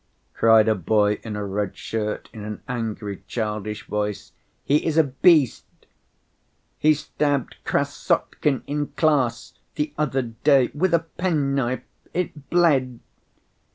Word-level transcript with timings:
cried 0.33 0.67
a 0.67 0.73
boy 0.73 1.19
in 1.23 1.35
a 1.35 1.45
red 1.45 1.77
shirt 1.77 2.27
in 2.33 2.43
an 2.43 2.63
angry 2.67 3.21
childish 3.27 3.85
voice. 3.85 4.31
"He 4.65 4.83
is 4.83 4.97
a 4.97 5.03
beast, 5.03 5.65
he 6.79 6.95
stabbed 6.95 7.57
Krassotkin 7.63 8.63
in 8.65 8.87
class 8.87 9.53
the 9.75 9.93
other 9.99 10.23
day 10.23 10.71
with 10.73 10.95
a 10.95 11.05
penknife. 11.19 11.83
It 12.15 12.49
bled. 12.49 12.99